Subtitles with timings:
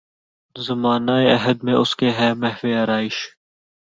[0.55, 3.17] زمانہ عہد میں اس کے ہے محو آرایش